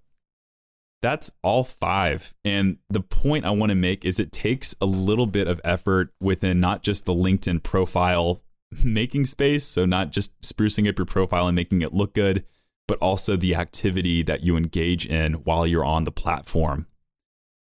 that's 1.05 1.31
all 1.43 1.65
five. 1.65 2.33
And 2.47 2.79
the 2.89 3.03
point 3.03 3.45
I 3.45 3.51
want 3.51 3.69
to 3.69 3.77
make 3.77 4.07
is 4.07 4.19
it 4.19 4.33
takes 4.33 4.75
a 4.81 4.87
little 4.87 5.27
bit 5.27 5.47
of 5.47 5.61
effort 5.63 6.15
within 6.19 6.61
not 6.61 6.83
just 6.83 7.05
the 7.05 7.13
LinkedIn 7.13 7.63
profile 7.63 8.41
making 8.85 9.27
space, 9.27 9.65
so 9.65 9.85
not 9.85 10.13
just 10.13 10.41
sprucing 10.41 10.89
up 10.89 10.99
your 10.99 11.05
profile 11.05 11.47
and 11.47 11.55
making 11.55 11.83
it 11.83 11.93
look 11.93 12.15
good, 12.15 12.47
but 12.89 12.99
also 13.01 13.37
the 13.37 13.55
activity 13.55 14.23
that 14.23 14.45
you 14.45 14.57
engage 14.57 15.05
in 15.05 15.35
while 15.35 15.67
you're 15.67 15.85
on 15.85 16.05
the 16.05 16.11
platform. 16.11 16.87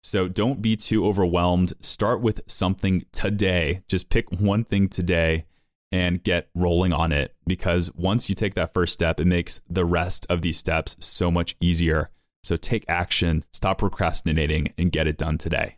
So 0.04 0.28
don't 0.28 0.62
be 0.62 0.76
too 0.76 1.06
overwhelmed. 1.06 1.72
Start 1.80 2.20
with 2.20 2.42
something 2.48 3.06
today. 3.14 3.82
Just 3.88 4.10
pick 4.10 4.30
one 4.30 4.66
thing 4.66 4.90
today 4.90 5.46
and 5.90 6.22
get 6.22 6.50
rolling 6.54 6.92
on 6.92 7.14
it 7.14 7.34
because 7.48 7.94
once 7.96 8.28
you 8.28 8.36
take 8.36 8.56
that 8.56 8.74
first 8.74 8.92
step, 8.92 9.22
it 9.22 9.28
makes 9.28 9.62
the 9.70 9.86
rest 9.86 10.26
of 10.30 10.42
these 10.42 10.58
steps 10.58 10.98
so 11.00 11.32
much 11.32 11.56
easier. 11.62 12.10
So 12.44 12.58
take 12.58 12.86
action, 12.88 13.44
stop 13.54 13.80
procrastinating, 13.80 14.74
and 14.78 14.92
get 14.92 15.08
it 15.08 15.18
done 15.18 15.38
today. 15.38 15.78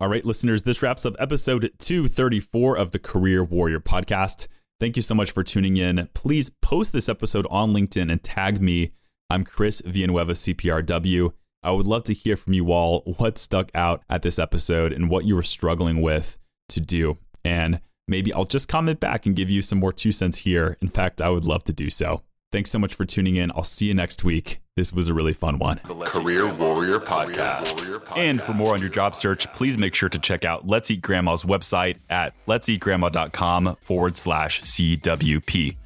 All 0.00 0.08
right, 0.08 0.24
listeners, 0.24 0.62
this 0.62 0.80
wraps 0.80 1.04
up 1.04 1.16
episode 1.18 1.72
234 1.78 2.78
of 2.78 2.92
the 2.92 3.00
Career 3.00 3.42
Warrior 3.42 3.80
podcast. 3.80 4.46
Thank 4.78 4.94
you 4.94 5.02
so 5.02 5.14
much 5.14 5.32
for 5.32 5.42
tuning 5.42 5.76
in. 5.76 6.08
Please 6.14 6.50
post 6.62 6.92
this 6.92 7.08
episode 7.08 7.46
on 7.50 7.72
LinkedIn 7.72 8.12
and 8.12 8.22
tag 8.22 8.60
me. 8.60 8.92
I'm 9.28 9.42
Chris 9.42 9.82
Villanueva, 9.84 10.34
CPRW. 10.34 11.32
I 11.64 11.72
would 11.72 11.86
love 11.86 12.04
to 12.04 12.14
hear 12.14 12.36
from 12.36 12.52
you 12.52 12.70
all 12.70 13.02
what 13.18 13.38
stuck 13.38 13.70
out 13.74 14.04
at 14.08 14.22
this 14.22 14.38
episode 14.38 14.92
and 14.92 15.10
what 15.10 15.24
you 15.24 15.34
were 15.34 15.42
struggling 15.42 16.00
with 16.00 16.38
to 16.68 16.80
do. 16.80 17.18
And 17.44 17.80
maybe 18.06 18.32
I'll 18.32 18.44
just 18.44 18.68
comment 18.68 19.00
back 19.00 19.26
and 19.26 19.34
give 19.34 19.50
you 19.50 19.62
some 19.62 19.80
more 19.80 19.92
two 19.92 20.12
cents 20.12 20.38
here. 20.38 20.76
In 20.80 20.88
fact, 20.88 21.20
I 21.20 21.28
would 21.28 21.44
love 21.44 21.64
to 21.64 21.72
do 21.72 21.90
so. 21.90 22.22
Thanks 22.50 22.70
so 22.70 22.78
much 22.78 22.94
for 22.94 23.04
tuning 23.04 23.36
in. 23.36 23.50
I'll 23.50 23.62
see 23.62 23.86
you 23.86 23.94
next 23.94 24.24
week. 24.24 24.60
This 24.74 24.90
was 24.90 25.08
a 25.08 25.12
really 25.12 25.34
fun 25.34 25.58
one. 25.58 25.78
Career 26.06 26.50
Warrior 26.54 26.98
Podcast. 26.98 28.02
And 28.16 28.40
for 28.40 28.54
more 28.54 28.72
on 28.72 28.80
your 28.80 28.88
job 28.88 29.14
search, 29.14 29.52
please 29.52 29.76
make 29.76 29.94
sure 29.94 30.08
to 30.08 30.18
check 30.18 30.46
out 30.46 30.66
Let's 30.66 30.90
Eat 30.90 31.02
Grandma's 31.02 31.44
website 31.44 31.98
at 32.08 32.32
let'seatgrandma.com 32.46 33.76
forward 33.80 34.16
slash 34.16 34.62
CWP. 34.62 35.76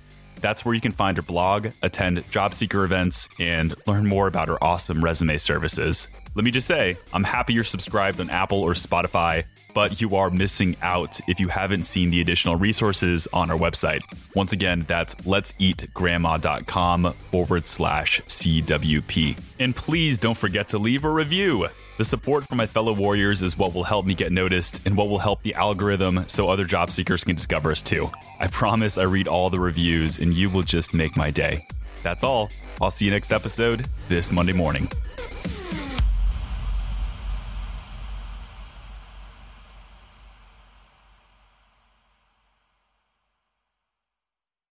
That's 0.41 0.65
where 0.65 0.75
you 0.75 0.81
can 0.81 0.93
find 0.93 1.17
her 1.17 1.23
blog, 1.23 1.69
attend 1.83 2.31
job 2.31 2.55
seeker 2.55 2.85
events, 2.85 3.29
and 3.41 3.75
learn 3.87 4.07
more 4.07 4.29
about 4.29 4.49
her 4.49 4.63
awesome 4.63 5.03
resume 5.03 5.39
services. 5.39 6.07
Let 6.35 6.45
me 6.45 6.51
just 6.51 6.67
say, 6.67 6.97
I'm 7.13 7.25
happy 7.25 7.53
you're 7.53 7.63
subscribed 7.63 8.19
on 8.19 8.31
Apple 8.31 8.63
or 8.63 8.73
Spotify, 8.73 9.45
but 9.75 10.01
you 10.01 10.17
are 10.17 10.31
missing 10.31 10.77
out 10.81 11.21
if 11.29 11.39
you 11.39 11.49
haven't 11.49 11.85
seen 11.85 12.11
the 12.11 12.23
additional 12.23 12.57
resources 12.57 13.29
on 13.35 13.51
our 13.51 13.59
website. 13.59 14.01
Once 14.35 14.53
again, 14.53 14.87
that's 14.89 15.15
let'seatgrandma.com 15.17 17.13
forward 17.31 17.67
slash 17.67 18.23
CWP. 18.23 19.39
And 19.59 19.77
please 19.77 20.17
don't 20.17 20.37
forget 20.37 20.69
to 20.69 20.79
leave 20.79 21.05
a 21.05 21.11
review. 21.11 21.69
The 21.99 22.05
support 22.05 22.49
from 22.49 22.57
my 22.57 22.67
fellow 22.67 22.95
warriors 22.95 23.43
is 23.43 23.59
what 23.59 23.75
will 23.75 23.85
help 23.85 24.07
me 24.07 24.15
get 24.15 24.33
noticed 24.33 24.87
and 24.87 24.97
what 24.97 25.11
will 25.11 25.19
help 25.19 25.43
the 25.43 25.55
algorithm 25.55 26.25
so 26.29 26.49
other 26.49 26.65
job 26.65 26.91
seekers 26.91 27.25
can 27.25 27.37
discover 27.37 27.71
us 27.71 27.83
too. 27.83 28.09
I 28.41 28.47
promise 28.47 28.97
I 28.97 29.03
read 29.03 29.29
all 29.29 29.51
the 29.51 29.61
reviews 29.61 30.19
and 30.19 30.33
you 30.33 30.49
will 30.49 30.63
just 30.63 30.95
make 30.95 31.15
my 31.15 31.31
day. 31.31 31.67
That's 32.03 32.25
all. 32.25 32.51
I'll 32.81 32.91
see 32.91 33.05
you 33.05 33.11
next 33.11 33.33
episode 33.33 33.87
this 34.09 34.33
Monday 34.33 34.55
morning. 34.55 34.89